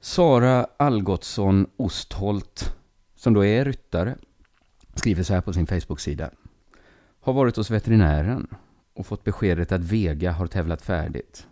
Sara 0.00 0.66
Algotsson 0.76 1.66
Ostholt, 1.76 2.74
som 3.16 3.34
då 3.34 3.44
är 3.44 3.64
ryttare, 3.64 4.16
skriver 4.94 5.22
så 5.22 5.34
här 5.34 5.40
på 5.40 5.52
sin 5.52 5.66
Facebook-sida. 5.66 6.30
Har 7.20 7.32
varit 7.32 7.56
hos 7.56 7.70
veterinären 7.70 8.46
och 8.94 9.06
fått 9.06 9.24
beskedet 9.24 9.72
att 9.72 9.80
Vega 9.80 10.32
har 10.32 10.46
tävlat 10.46 10.82
färdigt. 10.82 11.46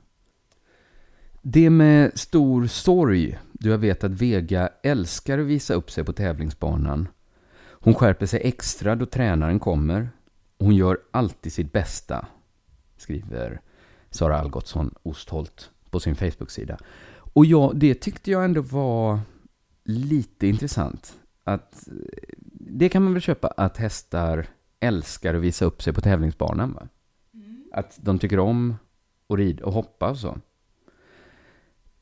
Det 1.43 1.67
är 1.67 1.71
med 1.71 2.19
stor 2.19 2.67
sorg, 2.67 3.39
du 3.53 3.71
har 3.71 3.79
vet 3.79 4.05
att 4.05 4.11
Vega 4.11 4.69
älskar 4.83 5.39
att 5.39 5.47
visa 5.47 5.75
upp 5.75 5.91
sig 5.91 6.05
på 6.05 6.13
tävlingsbanan. 6.13 7.09
Hon 7.87 7.95
skärper 7.95 8.27
sig 8.27 8.41
extra 8.45 8.97
då 8.97 9.07
tränaren 9.07 9.61
kommer. 9.61 10.11
Hon 10.59 10.75
gör 10.75 10.99
alltid 11.11 11.53
sitt 11.53 11.73
bästa, 11.73 12.27
skriver 12.97 13.61
Sara 14.11 14.39
Algotsson 14.39 14.95
Ostholt 15.03 15.71
på 15.91 16.01
sin 16.01 16.17
Facebook-sida. 16.17 16.79
Och 17.33 17.47
ja, 17.47 17.73
det 17.75 17.95
tyckte 17.95 18.31
jag 18.31 18.45
ändå 18.45 18.61
var 18.61 19.21
lite 19.85 20.47
intressant. 20.47 21.19
Att 21.45 21.89
det 22.53 22.89
kan 22.89 23.03
man 23.03 23.13
väl 23.13 23.23
köpa 23.23 23.49
att 23.49 23.77
hästar 23.77 24.47
älskar 24.81 25.35
att 25.35 25.43
visa 25.43 25.65
upp 25.65 25.83
sig 25.83 25.93
på 25.93 26.01
tävlingsbanan. 26.01 26.73
Va? 26.73 26.89
Mm. 27.35 27.65
Att 27.73 27.99
de 28.01 28.19
tycker 28.19 28.39
om 28.39 28.77
att 29.29 29.39
rida 29.39 29.65
och 29.65 29.73
hoppa 29.73 30.11
och 30.11 30.19
så. 30.19 30.39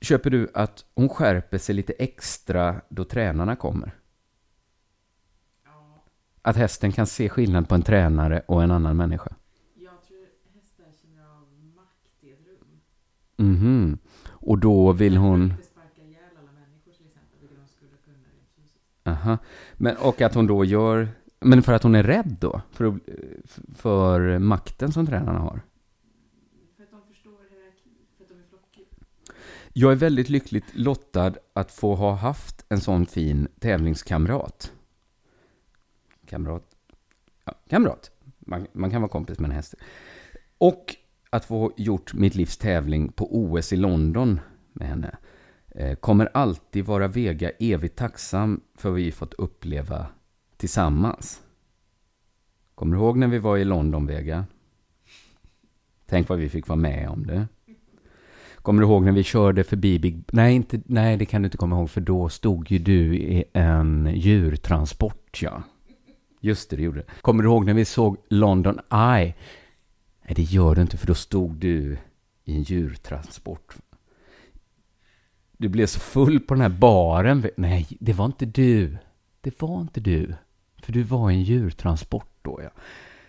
Köper 0.00 0.30
du 0.30 0.48
att 0.54 0.84
hon 0.94 1.08
skärper 1.08 1.58
sig 1.58 1.74
lite 1.74 1.92
extra 1.92 2.80
då 2.88 3.04
tränarna 3.04 3.56
kommer? 3.56 3.94
Att 6.46 6.56
hästen 6.56 6.92
kan 6.92 7.06
se 7.06 7.28
skillnad 7.28 7.68
på 7.68 7.74
en 7.74 7.82
tränare 7.82 8.42
och 8.46 8.62
en 8.62 8.70
annan 8.70 8.96
människa? 8.96 9.34
Jag 9.74 10.02
tror 10.08 10.26
hästar 10.54 10.84
känner 11.02 11.22
av 11.22 11.46
makt 11.76 12.24
i 12.24 12.30
ett 12.30 12.38
rum. 12.46 13.48
Mhm. 13.48 13.98
Och 14.28 14.58
då 14.58 14.92
vill 14.92 15.16
hon... 15.16 15.54
Aha. 19.06 19.38
Men, 19.74 19.96
och 19.96 20.20
att 20.20 20.34
hon 20.34 20.46
då 20.46 20.64
gör... 20.64 21.08
Men 21.40 21.62
för 21.62 21.72
att 21.72 21.82
hon 21.82 21.94
är 21.94 22.02
rädd 22.02 22.36
då? 22.40 22.60
För, 22.70 23.00
för 23.74 24.38
makten 24.38 24.92
som 24.92 25.06
tränarna 25.06 25.38
har? 25.38 25.60
För 26.76 26.82
att 26.82 26.90
de 26.90 27.02
förstår 27.08 27.38
hierarki, 27.50 27.90
för 28.16 28.24
att 28.24 28.28
de 28.28 28.34
är 28.34 28.48
flockdjur. 28.48 28.86
Jag 29.72 29.92
är 29.92 29.96
väldigt 29.96 30.28
lyckligt 30.28 30.64
lottad 30.74 31.32
att 31.52 31.72
få 31.72 31.94
ha 31.94 32.14
haft 32.14 32.64
en 32.68 32.80
sån 32.80 33.06
fin 33.06 33.48
tävlingskamrat. 33.60 34.72
Kamrat? 36.34 36.62
Ja, 37.44 37.52
kamrat. 37.68 38.10
Man, 38.38 38.66
man 38.72 38.90
kan 38.90 39.02
vara 39.02 39.10
kompis 39.10 39.38
med 39.38 39.48
en 39.48 39.56
häst. 39.56 39.74
Och 40.58 40.96
att 41.30 41.44
få 41.44 41.72
gjort 41.76 42.14
mitt 42.14 42.34
livs 42.34 42.56
tävling 42.56 43.12
på 43.12 43.36
OS 43.36 43.72
i 43.72 43.76
London 43.76 44.40
med 44.72 44.88
henne. 44.88 45.16
Eh, 45.74 45.94
kommer 45.94 46.28
alltid 46.34 46.84
vara 46.84 47.08
Vega 47.08 47.50
evigt 47.50 47.96
tacksam 47.96 48.60
för 48.74 48.90
vad 48.90 48.96
vi 48.96 49.12
fått 49.12 49.34
uppleva 49.34 50.06
tillsammans. 50.56 51.42
Kommer 52.74 52.96
du 52.96 53.02
ihåg 53.02 53.16
när 53.16 53.28
vi 53.28 53.38
var 53.38 53.56
i 53.56 53.64
London, 53.64 54.06
Vega? 54.06 54.46
Tänk 56.06 56.28
vad 56.28 56.38
vi 56.38 56.48
fick 56.48 56.68
vara 56.68 56.78
med 56.78 57.08
om 57.08 57.26
det. 57.26 57.46
Kommer 58.56 58.82
du 58.82 58.88
ihåg 58.88 59.04
när 59.04 59.12
vi 59.12 59.22
körde 59.22 59.64
förbi 59.64 59.98
Big... 59.98 60.24
Nej, 60.32 60.54
inte, 60.54 60.80
nej, 60.86 61.16
det 61.16 61.26
kan 61.26 61.42
du 61.42 61.46
inte 61.46 61.56
komma 61.56 61.76
ihåg, 61.76 61.90
för 61.90 62.00
då 62.00 62.28
stod 62.28 62.70
ju 62.70 62.78
du 62.78 63.16
i 63.16 63.44
en 63.52 64.10
djurtransport, 64.14 65.42
ja. 65.42 65.62
Just 66.44 66.70
det, 66.70 66.76
det 66.76 66.82
gjorde 66.82 67.00
det. 67.00 67.06
Kommer 67.20 67.42
du 67.42 67.48
ihåg 67.48 67.66
när 67.66 67.74
vi 67.74 67.84
såg 67.84 68.16
London 68.28 68.80
Eye? 68.92 69.34
Nej, 70.22 70.34
det 70.36 70.42
gör 70.42 70.74
du 70.74 70.82
inte, 70.82 70.96
för 70.96 71.06
då 71.06 71.14
stod 71.14 71.54
du 71.54 71.98
i 72.44 72.54
en 72.54 72.62
djurtransport. 72.62 73.76
Du 75.52 75.68
blev 75.68 75.86
så 75.86 76.00
full 76.00 76.40
på 76.40 76.54
den 76.54 76.60
här 76.60 76.68
baren. 76.68 77.46
Nej, 77.56 77.86
det 78.00 78.12
var 78.12 78.24
inte 78.24 78.46
du. 78.46 78.96
Det 79.40 79.62
var 79.62 79.80
inte 79.80 80.00
du. 80.00 80.34
För 80.82 80.92
du 80.92 81.02
var 81.02 81.30
i 81.30 81.34
en 81.34 81.42
djurtransport 81.42 82.38
då, 82.42 82.60
ja. 82.62 82.70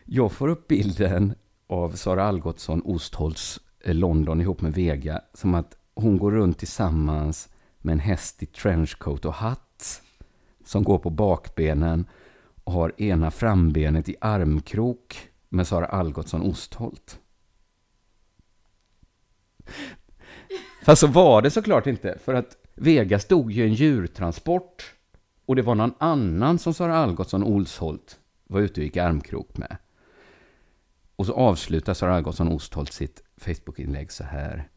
Jag 0.05 0.31
får 0.31 0.47
upp 0.47 0.67
bilden 0.67 1.35
av 1.67 1.91
Sara 1.91 2.23
Algotsson 2.23 2.81
Ostholts 2.85 3.59
eh, 3.83 3.93
London 3.93 4.41
ihop 4.41 4.61
med 4.61 4.73
Vega. 4.73 5.21
Som 5.33 5.53
att 5.53 5.77
hon 5.93 6.17
går 6.17 6.31
runt 6.31 6.57
tillsammans 6.57 7.49
med 7.81 7.93
en 7.93 7.99
häst 7.99 8.43
i 8.43 8.45
trenchcoat 8.45 9.25
och 9.25 9.33
hatt. 9.33 10.01
Som 10.65 10.83
går 10.83 10.97
på 10.97 11.09
bakbenen 11.09 12.05
har 12.65 13.01
ena 13.01 13.31
frambenet 13.31 14.09
i 14.09 14.15
armkrok 14.21 15.29
med 15.49 15.67
Sara 15.67 15.85
Algotsson 15.85 16.41
Ostholt. 16.41 17.19
Fast 20.85 20.99
så 20.99 21.07
var 21.07 21.41
det 21.41 21.51
såklart 21.51 21.87
inte, 21.87 22.17
för 22.23 22.33
att 22.33 22.57
Vega 22.75 23.19
stod 23.19 23.51
ju 23.51 23.63
i 23.63 23.67
en 23.67 23.73
djurtransport 23.73 24.93
och 25.45 25.55
det 25.55 25.61
var 25.61 25.75
någon 25.75 25.93
annan 25.97 26.59
som 26.59 26.73
Sara 26.73 26.97
Algotsson 26.97 27.43
Olsholt 27.43 28.19
var 28.43 28.61
ute 28.61 28.81
och 28.81 28.85
gick 28.85 28.97
armkrok 28.97 29.57
med. 29.57 29.77
Och 31.15 31.25
så 31.25 31.33
avslutar 31.33 31.93
Sara 31.93 32.15
Algotsson 32.15 32.47
Ostholt 32.47 32.93
sitt 32.93 33.23
Facebook-inlägg 33.37 34.11
så 34.11 34.23
här. 34.23 34.69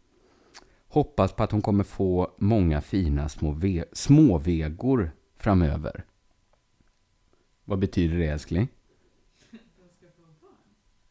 Hoppas 0.88 1.32
på 1.32 1.42
att 1.42 1.52
hon 1.52 1.62
kommer 1.62 1.84
få 1.84 2.34
många 2.38 2.80
fina 2.80 3.28
små 3.28 3.52
ve 3.52 3.84
småvegor 3.92 5.10
framöver. 5.38 6.04
Vad 7.68 7.78
betyder 7.78 8.18
det 8.18 8.26
älskling? 8.26 8.68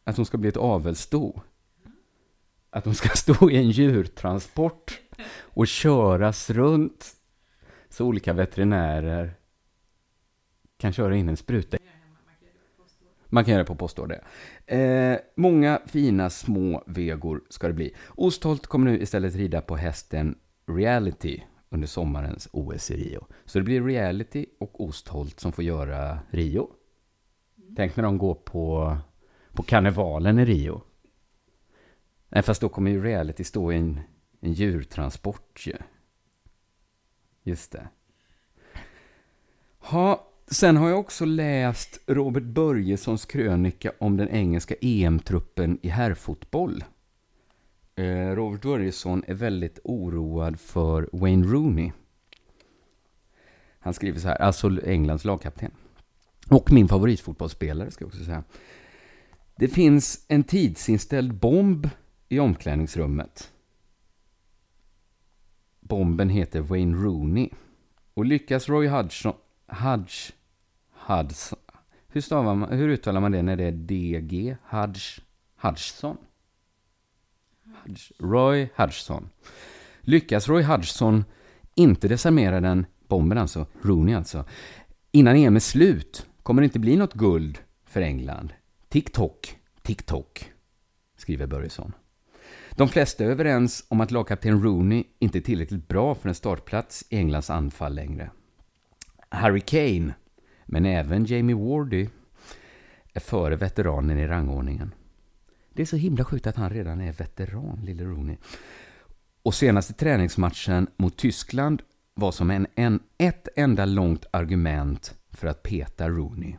Att 0.04 0.18
hon 0.18 0.26
ska 0.26 0.38
bli 0.38 0.50
ett 0.50 0.58
avelssto. 0.58 1.42
Att 2.70 2.86
hon 2.86 2.96
ska 2.96 3.10
stå 3.10 3.50
i 3.50 3.58
en 3.58 3.70
djurtransport 3.70 5.02
och 5.40 5.68
köras 5.68 6.50
runt 6.50 7.16
så 7.90 8.06
olika 8.06 8.34
veterinärer 8.34 9.34
kan 10.78 10.94
köra 10.94 11.16
in 11.16 11.30
en 11.30 11.38
spruta. 11.38 11.78
Man 13.26 13.46
kan 13.46 13.52
göra 13.52 13.64
det 13.64 13.68
på 13.68 13.76
postorder. 13.76 14.24
Eh, 14.66 15.18
många 15.36 15.82
fina 15.86 16.30
små 16.30 16.84
vegor 16.88 17.44
ska 17.50 17.68
det 17.68 17.74
bli. 17.74 17.96
Ostholt 18.08 18.68
kommer 18.68 18.92
nu 18.92 19.00
istället 19.02 19.36
rida 19.36 19.62
på 19.62 19.76
hästen 19.76 20.38
Reality 20.68 21.42
under 21.70 21.88
sommarens 21.88 22.50
OS 22.52 22.92
i 22.92 22.98
Rio. 22.98 23.28
Så 23.46 23.60
det 23.60 23.66
blir 23.66 23.82
Reality 23.82 24.46
och 24.60 24.82
Ostholt 24.82 25.40
som 25.40 25.52
får 25.52 25.64
göra 25.64 26.20
Rio. 26.30 26.70
Tänk 27.76 27.96
när 27.96 28.04
de 28.04 28.18
går 28.18 28.36
på, 28.36 28.98
på 29.54 29.64
karnevalen 29.64 30.40
i 30.40 30.46
Rio. 30.46 30.82
Nej, 32.30 32.44
fast 32.44 32.62
då 32.62 32.70
kommer 32.70 32.92
ju 32.92 33.04
Reality 33.04 33.44
stå 33.44 33.72
i 33.72 33.76
en, 33.76 34.00
en 34.40 34.54
djurtransport 34.54 35.68
ju. 35.68 35.78
Just 37.44 37.72
det. 37.72 37.88
Ha, 39.80 40.28
Sen 40.52 40.78
har 40.78 40.90
jag 40.90 41.00
också 41.00 41.26
läst 41.26 42.00
Robert 42.06 42.44
Börjessons 42.44 43.26
krönika 43.26 43.92
om 44.00 44.18
den 44.18 44.30
engelska 44.30 44.76
EM-truppen 44.82 45.80
i 45.82 45.90
herrfotboll. 45.90 46.84
Eh, 47.98 48.36
Robert 48.36 48.62
Börjesson 48.62 49.24
är 49.28 49.34
väldigt 49.34 49.80
oroad 49.84 50.60
för 50.60 51.10
Wayne 51.12 51.48
Rooney. 51.48 51.92
Han 53.80 53.94
skriver 53.94 54.20
så 54.20 54.28
här, 54.28 54.42
alltså 54.42 54.86
Englands 54.86 55.26
lagkapten. 55.26 55.72
Och 56.50 56.72
min 56.72 56.88
favoritfotbollsspelare, 56.88 57.92
ska 57.92 58.04
jag 58.04 58.08
också 58.08 58.24
säga. 58.24 58.44
Det 59.56 59.68
finns 59.68 60.26
en 60.28 60.44
tidsinställd 60.44 61.34
bomb 61.34 61.90
i 62.30 62.40
omklädningsrummet. 62.40 63.52
Bomben 65.80 66.30
heter 66.30 66.62
Wayne 66.62 66.98
Rooney. 66.98 67.50
Och 68.14 68.26
lyckas 68.26 68.70
Roy 68.70 68.88
Hudson... 68.88 69.34
Hudge... 69.68 70.32
Hudson. 70.92 71.60
Hur, 72.08 72.22
stavar 72.22 72.56
man, 72.56 72.70
hur 72.70 72.90
uttalar 72.90 73.22
man 73.22 73.32
det 73.32 73.42
när 73.42 73.56
det 73.56 73.64
är 73.64 73.72
DG? 73.72 74.58
Hudge, 74.70 75.22
Hudson? 75.62 76.18
Hudge, 77.88 78.12
Roy 78.20 78.70
Hodgson. 78.76 79.30
Lyckas 80.02 80.48
Roy 80.48 80.64
Hodgson 80.64 81.26
inte 81.76 82.08
desarmera 82.08 82.62
den, 82.62 82.86
bomben 83.08 83.38
alltså, 83.38 83.66
Rooney 83.82 84.16
alltså, 84.16 84.46
innan 85.12 85.36
EM 85.36 85.56
är 85.56 85.60
slut 85.60 86.26
kommer 86.44 86.62
det 86.62 86.66
inte 86.66 86.80
bli 86.80 86.96
något 86.96 87.14
guld 87.14 87.60
för 87.86 88.02
England. 88.02 88.54
TikTok, 88.90 89.58
TikTok, 89.82 90.52
skriver 91.18 91.48
Börjesson. 91.48 91.94
De 92.72 92.90
flesta 92.90 93.24
är 93.24 93.30
överens 93.30 93.86
om 93.88 94.02
att 94.02 94.12
lagkapten 94.12 94.64
Rooney 94.64 95.04
inte 95.20 95.38
är 95.38 95.42
tillräckligt 95.42 95.88
bra 95.88 96.16
för 96.16 96.30
en 96.30 96.36
startplats 96.36 97.06
i 97.10 97.18
Englands 97.18 97.50
anfall 97.50 97.96
längre. 97.96 98.32
Harry 99.30 99.62
Kane 99.62 100.14
men 100.66 100.86
även 100.86 101.26
Jamie 101.26 101.56
Wardy 101.56 102.08
är 103.14 103.20
före 103.20 103.56
veteranen 103.56 104.20
i 104.20 104.28
rangordningen. 104.28 104.94
Det 105.78 105.84
är 105.84 105.86
så 105.86 105.96
himla 105.96 106.26
sjukt 106.26 106.48
att 106.48 106.56
han 106.56 106.70
redan 106.70 107.02
är 107.02 107.14
veteran, 107.14 107.80
lille 107.86 108.04
Rooney. 108.04 108.38
Och 109.44 109.54
senaste 109.54 109.94
träningsmatchen 109.94 110.88
mot 110.98 111.18
Tyskland 111.18 111.82
var 112.14 112.32
som 112.32 112.52
en, 112.52 112.68
en, 112.76 113.00
ett 113.18 113.48
enda 113.56 113.86
långt 113.86 114.26
argument 114.32 115.16
för 115.32 115.48
att 115.48 115.64
peta 115.64 116.10
Rooney. 116.10 116.56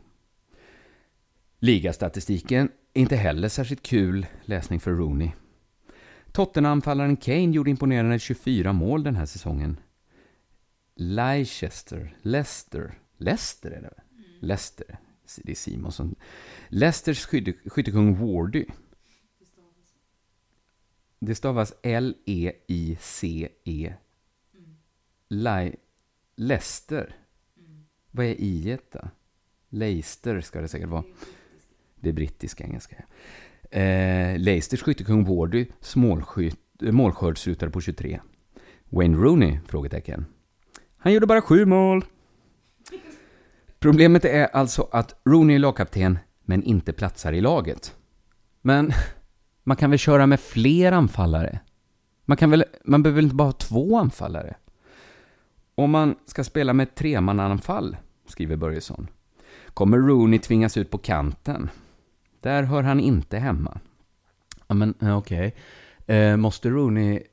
Ligastatistiken 1.59 2.69
är 2.93 3.01
inte 3.01 3.15
heller 3.15 3.49
särskilt 3.49 3.83
kul 3.83 4.25
läsning 4.45 4.79
för 4.79 4.91
Rooney. 4.91 5.31
Tottenham-anfallaren 6.31 7.17
Kane 7.17 7.51
gjorde 7.51 7.69
imponerande 7.69 8.19
24 8.19 8.73
mål 8.73 9.03
den 9.03 9.15
här 9.15 9.25
säsongen. 9.25 9.79
Leicester, 10.95 12.17
Leicester, 12.21 12.93
Leicester 13.17 13.71
är 13.71 13.81
det 13.81 13.93
Leicester, 14.39 14.97
det 15.37 15.51
är 15.51 15.55
Simon 15.55 15.91
som... 15.91 16.15
Leicesters 16.69 17.25
skytte, 17.25 17.53
skyttekung 17.69 18.15
Wardy. 18.15 18.65
Det 21.19 21.35
stavas 21.35 21.73
L-E-I-C-E. 21.83 23.93
-E. 25.29 25.75
Leicester. 26.35 27.15
Vad 28.11 28.25
är 28.25 28.41
i 28.41 28.77
då? 28.91 28.99
Leicester 29.69 30.41
ska 30.41 30.61
det 30.61 30.67
säkert 30.67 30.89
vara. 30.89 31.03
Det 31.95 32.09
är 32.09 32.13
brittisk 32.13 32.61
engelska. 32.61 32.95
Eh, 33.71 34.39
Leicesters 34.39 34.81
skyttekung 34.81 35.23
Wardy, 35.23 35.65
eh, 36.81 36.91
målskördsrutare 36.91 37.69
på 37.69 37.81
23. 37.81 38.21
Wayne 38.89 39.17
Rooney? 39.17 39.59
Frågetecken. 39.67 40.25
Han 40.97 41.13
gjorde 41.13 41.27
bara 41.27 41.41
sju 41.41 41.65
mål. 41.65 42.05
Problemet 43.79 44.25
är 44.25 44.45
alltså 44.45 44.87
att 44.91 45.21
Rooney 45.25 45.55
är 45.55 45.59
lagkapten, 45.59 46.19
men 46.43 46.63
inte 46.63 46.93
platsar 46.93 47.33
i 47.33 47.41
laget. 47.41 47.95
Men 48.61 48.91
man 49.69 49.77
kan 49.77 49.89
väl 49.89 49.99
köra 49.99 50.27
med 50.27 50.39
fler 50.39 50.91
anfallare? 50.91 51.59
Man, 52.25 52.37
kan 52.37 52.49
väl, 52.49 52.63
man 52.83 53.03
behöver 53.03 53.15
väl 53.15 53.25
inte 53.25 53.35
bara 53.35 53.47
ha 53.47 53.51
två 53.51 53.97
anfallare? 53.97 54.55
Om 55.75 55.91
man 55.91 56.15
ska 56.25 56.43
spela 56.43 56.73
med 56.73 56.95
tremananfall, 56.95 57.97
skriver 58.27 58.55
Börjesson, 58.55 59.07
kommer 59.73 59.97
Rooney 59.97 60.39
tvingas 60.39 60.77
ut 60.77 60.91
på 60.91 60.97
kanten. 60.97 61.69
Där 62.41 62.63
hör 62.63 62.83
han 62.83 62.99
inte 62.99 63.37
hemma. 63.37 63.79
Ja, 64.67 64.75
men 64.75 64.93
okej. 65.01 65.55
Okay. 66.05 66.15
Eh, 66.17 66.37
måste 66.37 66.69
Rooney 66.69 67.23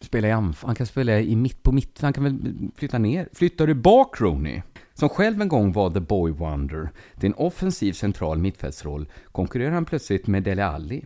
spela 0.00 0.28
i 0.28 0.32
anfall? 0.32 0.68
Han 0.68 0.76
kan 0.76 0.86
spela 0.86 1.20
i 1.20 1.36
mitt 1.36 1.62
på 1.62 1.72
mitt. 1.72 2.00
Han 2.00 2.12
kan 2.12 2.24
väl 2.24 2.38
flytta 2.76 2.98
ner? 2.98 3.28
Flyttar 3.32 3.66
du 3.66 3.74
bak 3.74 4.20
Rooney? 4.20 4.62
Som 4.94 5.08
själv 5.08 5.42
en 5.42 5.48
gång 5.48 5.72
var 5.72 5.90
the 5.90 6.00
boy 6.00 6.32
wonder, 6.32 6.90
till 7.20 7.26
en 7.26 7.34
offensiv 7.34 7.92
central 7.92 8.38
mittfältsroll, 8.38 9.08
konkurrerar 9.32 9.72
han 9.72 9.84
plötsligt 9.84 10.26
med 10.26 10.42
Dele 10.42 10.66
Alli. 10.66 11.04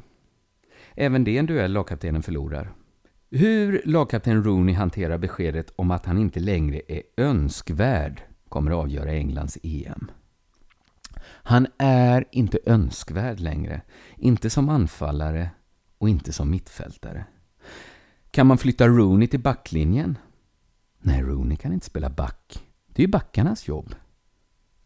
Även 0.94 1.24
det 1.24 1.36
är 1.36 1.38
en 1.38 1.46
duell 1.46 1.72
lagkaptenen 1.72 2.22
förlorar. 2.22 2.72
Hur 3.30 3.82
lagkapten 3.84 4.44
Rooney 4.44 4.74
hanterar 4.74 5.18
beskedet 5.18 5.72
om 5.76 5.90
att 5.90 6.06
han 6.06 6.18
inte 6.18 6.40
längre 6.40 6.80
är 6.88 7.02
önskvärd 7.16 8.22
kommer 8.48 8.70
att 8.70 8.76
avgöra 8.76 9.12
Englands 9.12 9.58
EM. 9.62 10.10
Han 11.22 11.66
är 11.78 12.24
inte 12.32 12.58
önskvärd 12.66 13.40
längre, 13.40 13.82
inte 14.16 14.50
som 14.50 14.68
anfallare 14.68 15.50
och 15.98 16.08
inte 16.08 16.32
som 16.32 16.50
mittfältare. 16.50 17.24
Kan 18.30 18.46
man 18.46 18.58
flytta 18.58 18.88
Rooney 18.88 19.28
till 19.28 19.40
backlinjen? 19.40 20.18
Nej, 20.98 21.22
Rooney 21.22 21.56
kan 21.56 21.72
inte 21.72 21.86
spela 21.86 22.10
back. 22.10 22.64
Det 22.86 23.02
är 23.02 23.06
ju 23.06 23.10
backarnas 23.12 23.68
jobb. 23.68 23.94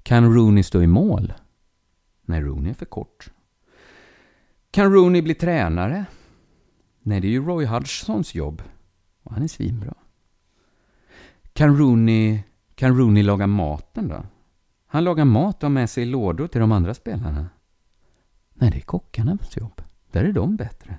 Kan 0.03 0.35
Rooney 0.35 0.63
stå 0.63 0.83
i 0.83 0.87
mål? 0.87 1.33
Nej, 2.23 2.41
Rooney 2.41 2.71
är 2.71 2.75
för 2.75 2.87
kort. 2.87 3.31
Kan 4.75 4.93
Rooney 4.93 5.23
bli 5.23 5.35
tränare? 5.35 6.05
Nej, 7.03 7.21
det 7.21 7.27
är 7.27 7.31
ju 7.31 7.45
Roy 7.45 7.65
Hodgsons 7.65 8.35
jobb. 8.35 8.63
Och 9.23 9.33
han 9.33 9.43
är 9.43 9.49
svinbra. 9.49 9.95
Kan 11.53 11.79
Rooney, 11.79 12.43
kan 12.75 12.99
Rooney 12.99 13.23
laga 13.23 13.47
maten 13.47 14.09
då? 14.09 14.27
Han 14.87 15.05
lagar 15.05 15.25
mat 15.25 15.57
och 15.57 15.63
har 15.63 15.71
med 15.71 15.91
sig 15.91 16.05
lådor 16.05 16.47
till 16.47 16.61
de 16.61 16.73
andra 16.73 16.95
spelarna. 16.95 17.49
Nej, 18.55 18.71
det 18.71 18.77
är 18.77 18.81
kockarnas 18.81 19.57
jobb. 19.57 19.83
Där 20.13 20.25
är 20.25 20.33
de 20.33 20.57
bättre. 20.57 20.99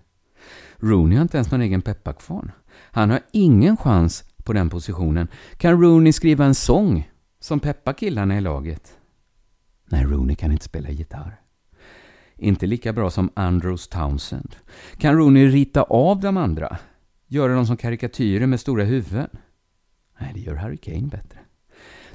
Rooney 0.77 1.17
har 1.17 1.21
inte 1.21 1.37
ens 1.37 1.51
någon 1.51 1.61
egen 1.61 1.81
pepparkvarn. 1.81 2.51
Han 2.71 3.09
har 3.09 3.21
ingen 3.31 3.77
chans 3.77 4.23
på 4.43 4.53
den 4.53 4.69
positionen. 4.69 5.27
Kan 5.57 5.81
Rooney 5.81 6.13
skriva 6.13 6.45
en 6.45 6.55
sång 6.55 7.11
som 7.39 7.59
peppar 7.59 7.93
killarna 7.93 8.37
i 8.37 8.41
laget? 8.41 8.97
Nej, 9.85 10.03
Rooney 10.03 10.35
kan 10.35 10.51
inte 10.51 10.65
spela 10.65 10.89
gitarr. 10.89 11.44
Inte 12.37 12.65
lika 12.65 12.93
bra 12.93 13.09
som 13.09 13.29
Andrews 13.33 13.87
Townsend. 13.87 14.55
Kan 14.97 15.17
Rooney 15.17 15.47
rita 15.47 15.83
av 15.83 16.21
de 16.21 16.37
andra? 16.37 16.77
Göra 17.27 17.53
dem 17.55 17.65
som 17.65 17.77
karikatyrer 17.77 18.47
med 18.47 18.59
stora 18.59 18.83
huvuden? 18.83 19.29
Nej, 20.19 20.31
det 20.33 20.39
gör 20.39 20.55
Harry 20.55 20.77
Kane 20.77 21.07
bättre. 21.07 21.39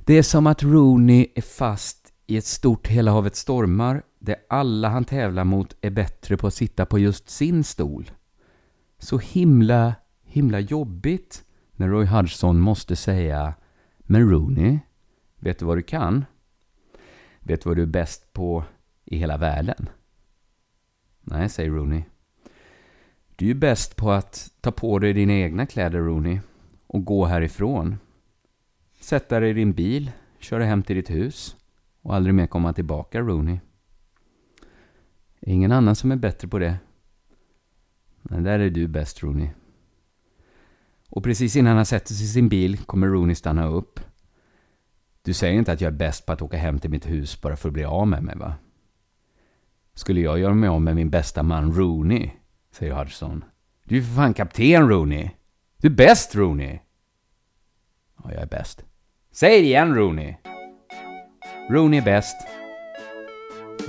Det 0.05 0.15
är 0.15 0.23
som 0.23 0.47
att 0.47 0.63
Rooney 0.63 1.27
är 1.35 1.43
fast 1.43 2.13
i 2.27 2.37
ett 2.37 2.45
stort 2.45 2.87
Hela 2.87 3.11
havet 3.11 3.37
stormar 3.37 4.03
där 4.19 4.37
alla 4.49 4.89
han 4.89 5.05
tävlar 5.05 5.45
mot 5.45 5.77
är 5.81 5.91
bättre 5.91 6.37
på 6.37 6.47
att 6.47 6.55
sitta 6.55 6.87
på 6.87 6.99
just 6.99 7.31
sin 7.31 7.65
stol. 7.65 8.11
Så 8.99 9.19
himla, 9.19 9.95
himla 10.23 10.61
jobbigt 10.61 11.45
när 11.73 11.89
Roy 11.89 12.07
Hudson 12.07 12.61
måste 12.61 12.97
säga 12.97 13.55
Men 13.99 14.31
Rooney, 14.31 14.79
vet 15.39 15.59
du 15.59 15.65
vad 15.65 15.79
du 15.79 15.83
kan? 15.83 16.25
Vet 17.41 17.63
du 17.63 17.69
vad 17.69 17.77
du 17.77 17.83
är 17.83 17.87
bäst 17.87 18.33
på 18.33 18.65
i 19.05 19.17
hela 19.17 19.37
världen? 19.37 19.89
Nej, 21.31 21.49
säger 21.49 21.71
Rooney. 21.71 22.03
Du 23.37 23.45
är 23.45 23.49
ju 23.49 23.55
bäst 23.55 23.97
på 23.97 24.11
att 24.11 24.51
ta 24.61 24.73
på 24.73 24.99
dig 24.99 25.13
dina 25.13 25.33
egna 25.33 25.67
kläder, 25.67 25.99
Rooney, 25.99 26.41
och 26.87 27.05
gå 27.05 27.25
härifrån. 27.25 27.99
Sätta 29.01 29.41
dig 29.41 29.51
i 29.51 29.53
din 29.53 29.73
bil, 29.73 30.11
köra 30.39 30.65
hem 30.65 30.83
till 30.83 30.97
ditt 30.97 31.11
hus 31.11 31.57
och 32.03 32.15
aldrig 32.15 32.35
mer 32.35 32.47
komma 32.47 32.73
tillbaka, 32.73 33.21
Rooney. 33.21 33.59
Ingen 35.41 35.73
annan 35.73 35.97
som 35.97 36.13
är 36.13 36.17
bättre 36.17 36.49
på 36.49 36.59
det. 36.59 36.79
Men 38.23 38.43
där 38.43 38.59
är 38.59 38.71
du 38.71 38.89
bäst, 38.89 39.23
Rooney. 39.23 39.49
Och 41.09 41.25
precis 41.25 41.57
innan 41.57 41.77
han 41.77 41.87
sätter 41.87 42.15
sig 42.15 42.25
i 42.25 42.29
sin 42.29 42.49
bil 42.49 42.79
kommer 42.79 43.07
Rooney 43.07 43.35
stanna 43.35 43.67
upp. 43.67 44.01
Du 45.23 45.33
säger 45.35 45.59
inte 45.59 45.73
att 45.73 45.81
jag 45.81 45.93
är 45.93 45.97
bäst 45.97 46.27
på 46.27 46.33
att 46.33 46.43
åka 46.43 46.57
hem 46.57 46.79
till 46.79 46.91
mitt 46.91 47.11
hus 47.11 47.41
bara 47.41 47.57
för 47.57 47.69
att 47.69 47.73
bli 47.73 47.85
av 47.85 48.09
med 48.09 48.23
mig, 48.23 48.37
va? 48.37 48.55
Skulle 49.95 50.21
jag 50.21 50.39
göra 50.39 50.55
mig 50.55 50.69
av 50.69 50.81
med 50.81 50.97
min 50.97 51.11
bästa 51.11 51.43
man 51.43 51.73
Rooney? 51.73 52.31
Säger 52.73 52.93
Hudson. 52.93 53.45
Du 53.85 53.99
är 53.99 54.03
för 54.03 54.15
fan 54.15 54.35
kapten 54.35 54.89
Rooney. 54.89 55.31
Du 55.77 55.89
är 55.89 55.93
bäst 55.93 56.35
Rooney. 56.35 56.79
Ja, 58.25 58.33
jag 58.33 58.43
är 58.43 58.47
bäst. 58.47 58.85
Säg 59.33 59.61
det 59.61 59.67
igen 59.67 59.95
Rooney. 59.95 60.35
Rooney 61.71 62.01
är 62.01 62.05
bäst. 62.05 62.37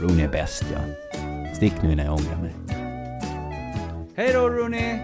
Rooney 0.01 0.25
är 0.25 0.31
bäst, 0.31 0.65
ja. 0.73 0.79
Stick 1.55 1.81
nu 1.81 1.91
innan 1.91 2.05
jag 2.05 2.15
ångrar 2.15 2.41
mig. 2.41 2.53
Hej 4.15 4.33
då 4.33 4.49
Rooney! 4.49 4.99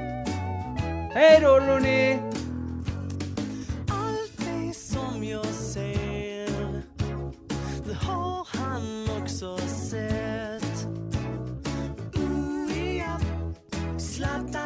Hej 1.14 1.40
då 1.42 1.60
Rooney! 1.60 2.37
la 14.20 14.57